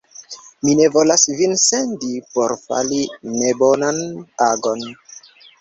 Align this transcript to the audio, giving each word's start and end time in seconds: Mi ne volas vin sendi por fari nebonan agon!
Mi 0.67 0.71
ne 0.79 0.87
volas 0.95 1.25
vin 1.41 1.53
sendi 1.65 2.09
por 2.37 2.55
fari 2.63 3.03
nebonan 3.43 4.03
agon! 4.51 4.85